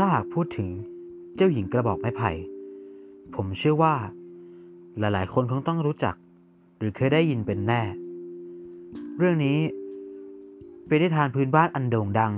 [0.00, 0.68] ถ้าหากพูดถึง
[1.36, 2.30] เจ้าหญิงกระบอกไม้ไผ่
[3.34, 3.94] ผมเชื่อว่า
[4.98, 6.14] หลายๆ คนคงต้องรู้จัก
[6.78, 7.82] หรือเคยได้ยินเป็นแน่
[9.18, 9.58] เรื่องนี้
[10.86, 12.32] เป็นนิทานพื้นบ้านอันโด่งดัง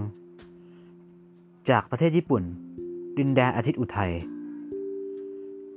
[1.71, 2.43] จากประเทศญี่ปุ่น
[3.19, 4.13] ดินแดนอาทิตย์อุทัย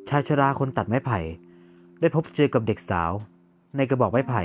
[0.09, 1.19] ชายชราคนตัดไม้ไผ่
[1.99, 3.11] ได้พบเจอกับเด็กสาว
[3.75, 4.41] ในกระบอกไม้ไผ่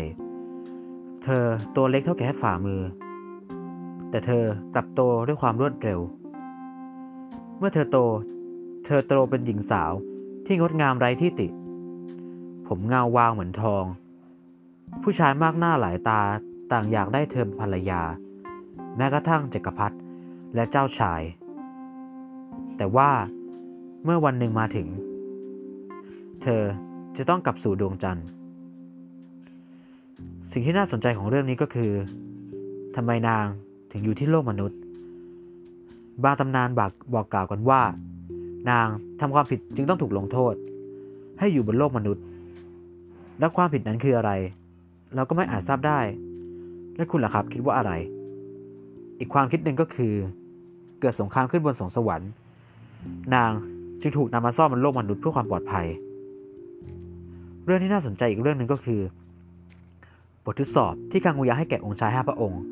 [1.22, 1.44] เธอ
[1.77, 2.80] ตัวเล็กเท่าแค่ฝ่ามือ
[4.11, 4.44] แต่เธอ
[4.75, 6.00] กลับโตด้วยความรวดเร็ว
[7.58, 7.98] เมื่อเธอโต
[8.85, 9.93] เธอโตเป็นหญิงสาว
[10.46, 11.49] ที่งดงามไร้ที่ติ
[12.66, 13.85] ผมเงาวาวเหมือนทอง
[15.03, 16.21] ผู้ชายมากหน้าหลายตา
[16.72, 18.02] ต่างอยากได้เธอเป็นภรรยา
[18.96, 19.96] แม้กระทั่งจักรพรรดิ
[20.54, 21.22] และเจ้าชาย
[22.76, 23.11] แต่ว่า
[24.04, 24.88] เมื่อวันหนึ่งมาถึง
[26.43, 26.63] เธอ
[27.16, 28.27] จะต้องกลับสู่ดวงจันทร์
[30.52, 31.93] สิ่งที่น่าสนใจของเรื่องนี้ก็คือ
[32.97, 33.46] ทำไมนาง
[33.90, 34.78] ถึงอยู่ที่โลกมนุษย์
[36.24, 37.80] บางตำนานบอกบอกกล่าวกันว่า
[38.70, 38.86] นาง
[39.20, 40.55] ทำความผิดจึงต้องถูกลงโทษ
[41.38, 42.24] ให้อยู่บนโลกมนุษย์
[43.38, 44.30] และความผิดนั้นคืออะไร
[45.14, 46.00] เราก็ไม่อาจทราบได้
[46.96, 47.92] และคุณล่ะครับคิดว่าอะไร
[49.19, 50.14] อีกความคิดหนึ่งก็คือ
[51.00, 52.30] เกิดสงครามขึ้นบนสวงสวรรค์
[53.34, 53.50] นาง
[54.00, 55.86] จึงถูกนำมาซ่อนบนโลกมนุษย์เพื่อความปลอดภัย
[57.64, 59.00] เรื่องที่น่าสนใจอีกเรื่องหนึ่งก็คือ
[60.44, 62.62] บททดสอบที่คังงูยะให้แก่องค์ชายห้าพระองค์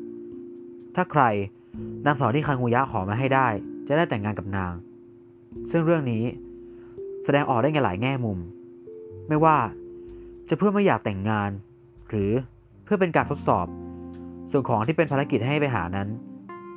[0.95, 1.23] ถ้าใคร
[2.07, 3.47] นำสอนที่คังงูยะขอมาให้ได้
[3.87, 4.73] จะได้แต่งงานกับนาง
[5.71, 6.23] ซึ่งเรื่องนี้
[7.23, 8.39] แสดงออกได้ในหลายแง่มุม
[9.27, 9.57] ไม่ว่า
[10.49, 11.49] จะเพื่อไม่อยากแต่งงาน
[12.09, 12.31] หรือ
[12.83, 13.67] เพื่อเป็นการทดสอบ
[14.51, 16.07] ส่วนของที่เป็นภารกิจให้ไปหานั้น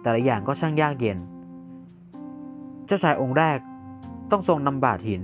[0.03, 1.19] แต่ละอย่างก็ช่างยากเย็น
[2.87, 3.59] เจ้าชายองค์แรก
[4.31, 5.23] ต้องทรงนำบาทหิน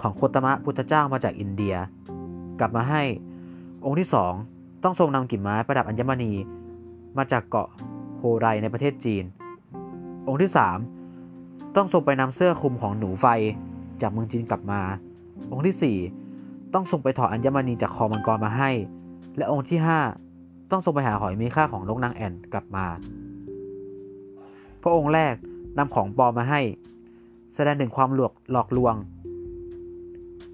[0.00, 1.74] ของโคตมะพุทธเจ้ามาจากอินเดีย
[2.60, 3.02] กลับมาให้
[3.84, 4.32] องค์ที่สอง
[4.84, 6.32] ต้องทรงนำกิ่งไม้ประดับอัญมณี
[7.16, 7.68] มาจากเกาะ
[8.18, 9.24] โฮไรในประเทศจีน
[10.26, 10.78] องค์ที่สาม
[11.76, 13.26] ต้องทรงไปนำเสื้อคลุมของหนูไฟ
[14.02, 14.80] จากเมืองจีนกลับมา
[15.52, 15.98] องค์ที่สี่
[16.74, 18.70] ต้องทรงไปถอดอัญมณีจากคอมังกรมาให้
[19.36, 20.00] และองค์ที่ห้า
[20.70, 22.86] ต้องทรงไปหาหอยมีค่าของนกนางแอ่นกลับมา
[24.82, 25.34] พระองค์แรก
[25.78, 26.60] นำของปลอมมาให้
[27.54, 28.94] แสดงถึงความหลอกหลอกลวง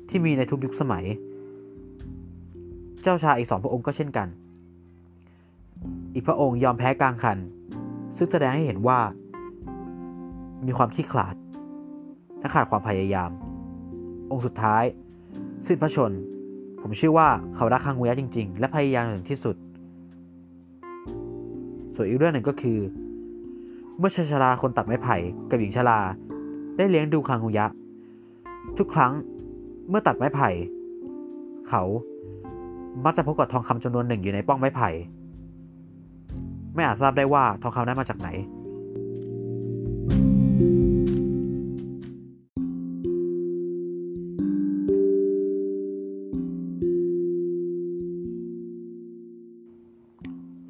[0.08, 1.04] ที่มีในทุกยุคสมัย
[3.02, 4.28] เจ้าชายอีกสองพระองค์ก็เช่นกัน
[6.14, 7.38] อีกพระองค์ยอมแพ้กลางคัน
[8.16, 9.00] ซึ่งแสดงให้เห็นว่า
[10.66, 11.34] มีความขี้ขลาด
[12.40, 13.30] และขาดความพยายาม
[14.30, 14.84] องค์สุดท้าย
[15.66, 16.12] สิ้นพระชน
[16.80, 19.56] ผมเชื่อว่าเขารักคังเวียจริง ๆ และพยายามถึงที่สุด
[21.94, 22.78] ส่วนอีกเรื่องหนึ่งก็คือ
[23.98, 25.16] เมื่อชายชราคนตัดไม้ไผ่
[25.50, 25.98] กับหญิงชรา
[26.76, 27.66] ได้เลี้ยงดูคังุยะ
[28.78, 29.12] ทุกครั้ง
[29.88, 30.48] เมื่อตัดไม้ไผ่
[31.68, 31.82] เขา
[33.04, 34.88] มักจะพบกับทองคำจำนวนหนึ่งอยู่ในป้องไม้ไผ่
[36.74, 38.28] ไม่อาจทราบได้ว่าทองคำนั้นมาจากไหน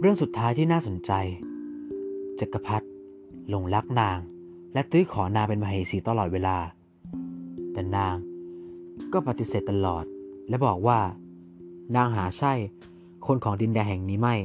[0.03, 1.13] เรื่องสุดท้ายที่น่าสนใจ
[2.41, 2.87] จักรพรรดิ
[3.49, 4.19] หลงรักนาง
[4.75, 6.57] และตื้อขอนางเป็นมเหสีตลอดเวลา
[7.73, 8.17] แต่นาง
[9.13, 10.05] ก็ปฏิเสธตลอด
[10.49, 10.99] และบอกว่า
[11.97, 12.53] นางหาใช่
[13.27, 14.37] คนของดินแดนแห่งนี้ไม่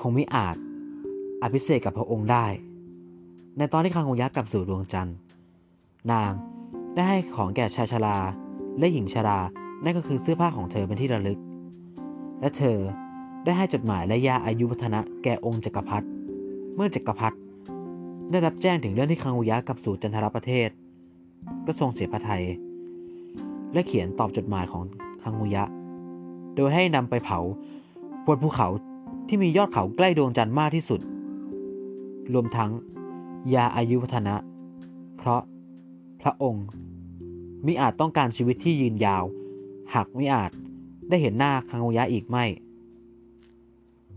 [0.00, 0.56] คงไม่อาจ
[1.42, 2.46] อภิเษกกับพระองค์ได้
[3.56, 5.16] ในตอนที่คังคงยักษ์กลับสู่ดวงจันทร์
[6.12, 6.32] นาง
[6.94, 8.16] ได้ให้ของแก่ชายชรา
[8.78, 9.38] และหญิงชรา
[9.84, 11.38] นั่นก็คือเสื้อผ้าของเธอเป็นที่ระลึก
[12.40, 12.78] และเธอ
[13.44, 16.06] ได้ให้จดหมายและยาอายุวัฒนะแก่องค์จักรพรรดิ
[16.74, 17.36] เมื่อจักรพรรดิ
[18.30, 20.68] ได้รับแจ้งถึงเรื่องที่คังอุยะกับสู่จันทรประเทศ
[21.66, 22.44] ก็ทรงเสียพระทัย
[23.72, 24.84] และเขียนตอบจดหมายของ
[25.22, 25.64] คังอุยะ
[26.56, 27.38] โดยให้นำไปเผา
[28.26, 28.68] บนภูเขา
[29.28, 31.00] ที่มียอดเขาใกล้ดวงจันทร์มากที่สุด
[32.32, 32.70] รวมทั้ง
[33.54, 34.36] ยาอายุวัฒนะ
[35.16, 35.40] เพราะ
[36.22, 36.66] พระองค์
[37.66, 39.24] มิอาจต้องการชีวิตที่ยืนยาว
[39.94, 40.50] หากไม่อาจ
[41.08, 42.44] ได้เห็นหน้าคังอุยะอีกไม่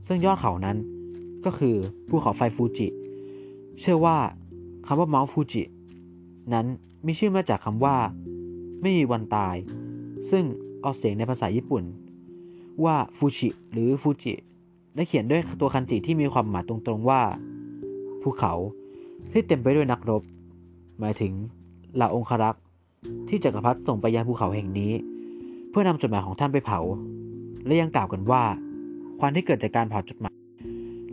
[0.07, 0.77] ซึ่งยอดเขานั้น
[1.45, 1.75] ก็คือ
[2.07, 2.87] ภูเขาไฟฟูจิ
[3.79, 4.17] เชื่อว่า
[4.85, 5.63] คำว่าเมาส์ฟูจิ
[6.53, 6.65] นั้น
[7.05, 7.95] มีชื่อมาจากคำว่า
[8.81, 9.55] ไม่มีวันตาย
[10.29, 10.43] ซึ่ง
[10.83, 11.83] ออกเสียงในภาษาญี่ปุ่น
[12.83, 14.33] ว่าฟูจิหรือฟูจิ
[14.95, 17.21] และเขียนด้วยตัวคันจิที่มีความหมายตรงๆว่า
[18.21, 18.53] ภูเขา
[19.31, 20.23] ที่เต็มไปด้วยนักรบ
[20.99, 21.33] หมายถึง
[21.95, 22.63] เหล่าองครักษ์
[23.29, 24.91] ที่จักรพรรดิส่งไปยังภูเขาแห่งนี้
[25.69, 26.79] เพื่อนำจดหมายของท่านไปเผา
[27.65, 28.43] และยังกล่าวกันว่า
[29.23, 30.37] วันที่เกิดจากการเผาจุดหมาย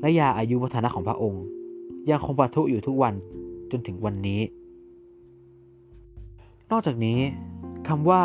[0.01, 1.45] และยาอายุวัฒนะของพระองค์
[2.11, 3.15] ยังคงปะทุอยู่ทุกวัน
[3.71, 4.41] จนถึงวันนี้
[6.71, 7.19] นอกจากนี้
[7.89, 8.23] คำว่า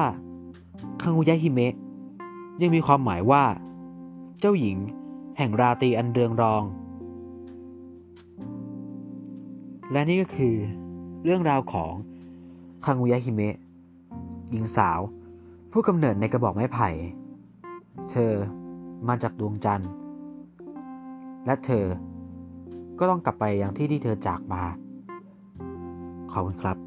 [1.02, 1.74] คังุยะฮิเมะ
[2.62, 3.44] ยังมีความหมายว่า
[4.40, 4.78] เจ้าหญิง
[5.38, 6.64] แห่งราตรีอันเรืองรอง
[9.92, 10.56] และนี่ก็คือ
[11.24, 11.94] เรื่องราวของ
[12.86, 13.56] คังุยะฮิเมะ
[14.52, 15.00] หญิงสาว
[15.72, 16.90] ผู้กำเนิดในกระบอกไม้ไผ่
[18.12, 18.34] เธอ
[19.08, 19.90] มาจากดวงจันทร์
[21.46, 21.86] และเธอ
[23.00, 24.64] ก็ต้องกลับไปยังที่ที่เธอจากมา
[26.32, 26.78] ขอบคุณครับ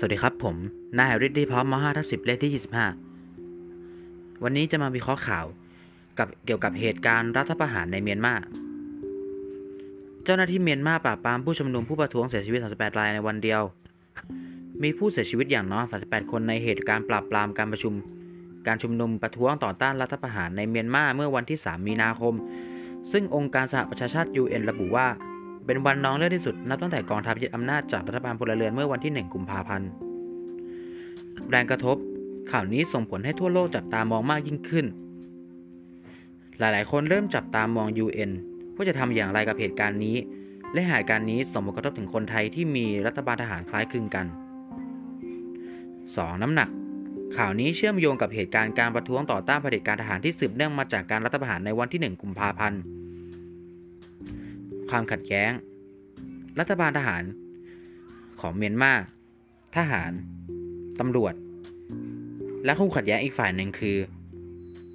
[0.00, 0.56] สวัสดีครับผม
[0.98, 2.52] นายฤทธิ์ดีพร้อมม5ทับ10 เลขที่
[3.34, 5.46] 25 วันนี้จะมาวิเคราะห์ข่าว
[6.18, 8.34] กับเกี่ยวกับเหตุการณ์รัฐประหารในเมียนมา
[10.28, 13.62] เจ้าหน้าที่เมียนมาปราบปรามผู้ชุมนุมผู้ประท้วงเสียชีวิต 38 รายในวันเดียว
[14.82, 17.92] มีผู้เสียชีวิตอย่างน้อย 38 คนในเหตุการณ์ปราบปรามการประชุม
[18.66, 22.34] การชุมนุมประท้วงต่อต้านรัฐประหารในเมียนมาเมื่อวันที่ 3 มีนาคม
[23.12, 25.06] ซึ่งองค์การสหประชาชาติ UN ระบุว่า
[25.66, 29.88] เป็นวันน้องเลือดที่สุดนับตั้งแต่กองทัพยึดอำนาจจากรัฐบาลพลเรือนเมื่อวันที่ 1 กุมภาพันธ์
[31.50, 31.96] แรงกระทบ
[32.50, 34.86] ข่าวนี้ส่งผลให้ทั่วโลกจับตามองมากยิ่งขึ้น
[36.58, 38.32] หลายๆ คนเริ่มจับตามอง UN
[38.78, 40.16] ว่าจะทำอย่างไรกับเหตุการณ์นี้
[40.72, 44.26] และเหตุการณ์นี้ส่งผลกระทบถึงคนไทยที่มีรัฐบาลทหารคล้ายคลึงกัน
[45.14, 46.42] 2.
[46.42, 46.68] น้ำหนัก
[47.36, 52.80] ข่าวนี้เชื่อมโยงกับเหตุการณ์การประท้วงต่อต้านเผด็จการทหารที่สืบเนื่องมาจากการรัฐประหารในวันที่ 1 กุมภาพันธ์
[54.90, 55.50] ความขัดแย้ง
[56.60, 57.22] รัฐบาลทหาร
[58.40, 58.92] ของเมียนมา
[59.76, 60.12] ทหาร
[61.00, 61.34] ตำรวจ
[62.64, 63.96] และคู่ขัดแย้งอีกฝ่ายหนึ่งคือ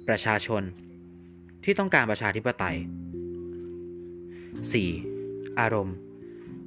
[0.08, 0.62] ประชาชน
[1.64, 2.76] ที่ต้องการประชาธิปไตย
[4.72, 5.58] 4.
[5.60, 5.96] อารมณ์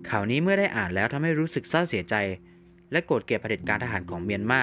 [0.10, 2.16] ข่าวนี้เมื่อได้อ่านแล้วทำให้รู้สึกเศร้าเสียใจ
[2.92, 4.62] และโกรธเกลียดเผด็จการทหารของเมียนมา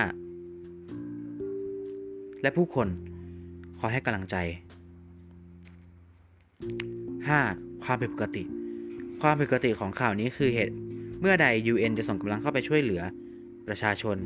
[2.42, 2.88] และผู้คน
[3.78, 4.36] ขอให้กำลังใจ
[7.26, 7.84] 5.
[7.84, 8.42] ความผิดปกติ
[9.20, 10.75] ความผิดปกติของข่าวนี้คือเหตุ
[11.20, 13.02] เมื่อใด UN จะส่งกำลังเข้าไปช่วยเหลือ
[13.69, 14.16] ประชาชน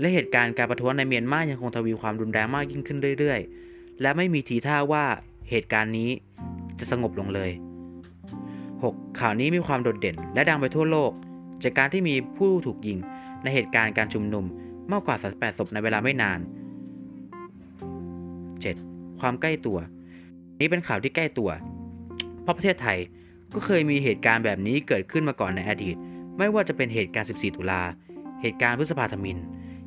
[0.00, 3.40] และเหตุการณ์การประท้วงในเมียนมายังคงทวีความรุนแรงมากยิ่งขึ้นเรื่อย
[3.70, 5.04] ๆ และไม่มีทีท่าว่า
[5.50, 6.10] เหตุการณ์นี้
[6.78, 7.50] จะสงบลงเลย
[8.82, 9.18] 6.
[9.20, 11.12] ข่าวนี้มีความโดดเด่น และดังไปทั่วโลก
[11.62, 12.98] จากการที่มีผู้ถูกยิง
[13.42, 14.44] ในเหตุการณ์การชุมนุม
[14.92, 16.40] มากกว่า 38 ศพในเวลาไม่นาน
[18.60, 19.20] 7.
[19.20, 19.78] ความใกล้ตัว
[20.60, 21.50] นี้เป็นข่าวที่ใกล้ตัว
[22.42, 22.98] เพราะประเทศไทย
[23.54, 25.96] ก็เคยมีเหตุการณ์แบบนี้เกิดขึ้นมาก่อนในอดีต
[26.38, 27.82] ไม่ว่าจะเป็นเหตุการณ์ 14 ตุลา
[28.42, 29.38] เหตุการณ์พฤษภาธมิน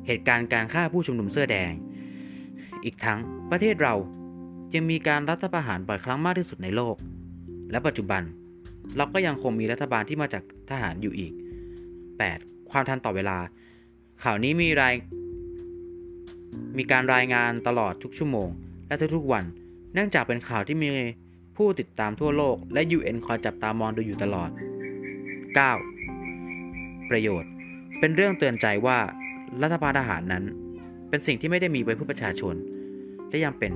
[0.06, 1.72] เหตุการณ์การฆ่าผู้ชุมนุมเสื้อแดง
[2.84, 3.18] อีกทั้ง
[3.50, 3.94] ประเทศเรา
[4.74, 6.96] ยังมีการรัฐประหารบ่อยครั้งมากที่สุดในโลก
[7.70, 8.22] และปัจจุบัน
[8.96, 11.32] เราก็ยังคงมีรัฐบาลที่มาจากทหารอยู่อีก
[12.02, 12.70] 8.
[12.70, 13.38] ความทันต่อเวลา
[14.22, 14.94] ข่าวนี้มีราย
[16.78, 18.48] มีการรายงานตลอดทุกชั่วโมง
[18.88, 19.44] และทุกๆวัน
[19.94, 20.88] เนื่องจากเป็นข่าวที่มี
[21.56, 24.50] ผู้ติดตามทั่วโลก และ UN คอยจับตามองดูอยู่ตลอด
[26.24, 27.10] 9.
[27.10, 27.50] ประโยชน์
[27.98, 28.98] เป็นเรื่องเตือนใจว่า
[29.62, 30.44] รัฐบาลทหารนั้น
[31.08, 32.54] เป็นสิ่งที่ไม่ได้มีไว้เพื่อประชาชน
[33.28, 33.72] และยังเป็น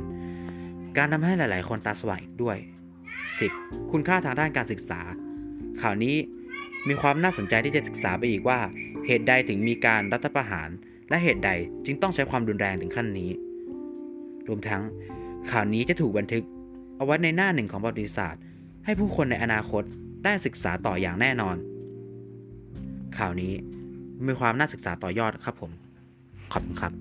[0.97, 2.57] การทำให้หลาย ๆ คนตาสว่างอีกด้วย
[3.35, 3.93] 10.
[3.93, 5.01] คุณค่าทางด้านการศึกษา
[5.81, 6.17] ข่าวนี้
[6.89, 8.59] มีความน่าสนใจที่จะศึกษาไปอีกว่า
[9.07, 10.69] เหตุใดถึงมีการรัฐประหาร
[11.09, 11.51] และเหตุใด
[11.87, 13.31] จึงต้องใช้ความรุนแรงถึงขั้นนี้
[14.49, 14.83] รวมทั้ง
[15.51, 16.45] ข่าวนี้จะถูกบันทึก
[16.97, 18.43] เอาไว้ในหน้าหนึ่งของประวัติศาสตร์
[18.85, 19.83] ให้ผู้คนในอนาคต
[20.25, 21.57] ได้ศึกษาต่ออย่างแน่นอน
[23.19, 23.53] ข่าวนี้
[24.27, 25.71] มีความน่าศึกษาต่อยอดครับผม
[26.53, 26.93] ขอบคุณครับ